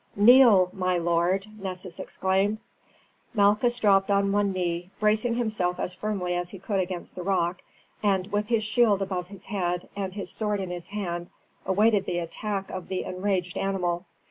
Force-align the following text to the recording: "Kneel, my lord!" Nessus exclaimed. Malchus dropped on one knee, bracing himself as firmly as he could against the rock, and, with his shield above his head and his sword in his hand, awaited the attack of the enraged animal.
"Kneel, 0.15 0.71
my 0.73 0.97
lord!" 0.97 1.45
Nessus 1.61 1.99
exclaimed. 1.99 2.57
Malchus 3.35 3.77
dropped 3.79 4.09
on 4.09 4.31
one 4.31 4.51
knee, 4.51 4.89
bracing 4.99 5.35
himself 5.35 5.79
as 5.79 5.93
firmly 5.93 6.33
as 6.33 6.49
he 6.49 6.57
could 6.57 6.79
against 6.79 7.13
the 7.13 7.21
rock, 7.21 7.61
and, 8.01 8.31
with 8.31 8.47
his 8.47 8.63
shield 8.63 9.03
above 9.03 9.27
his 9.27 9.45
head 9.45 9.89
and 9.95 10.15
his 10.15 10.31
sword 10.31 10.59
in 10.59 10.71
his 10.71 10.87
hand, 10.87 11.29
awaited 11.67 12.05
the 12.07 12.17
attack 12.17 12.71
of 12.71 12.87
the 12.87 13.03
enraged 13.03 13.55
animal. 13.59 14.07